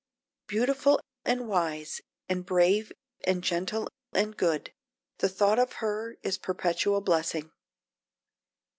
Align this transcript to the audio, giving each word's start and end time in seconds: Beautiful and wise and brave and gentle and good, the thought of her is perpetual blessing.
Beautiful 0.47 0.99
and 1.25 1.47
wise 1.47 2.01
and 2.27 2.43
brave 2.43 2.91
and 3.23 3.43
gentle 3.43 3.87
and 4.13 4.35
good, 4.35 4.73
the 5.19 5.29
thought 5.29 5.59
of 5.59 5.73
her 5.73 6.17
is 6.23 6.39
perpetual 6.39 7.01
blessing. 7.01 7.51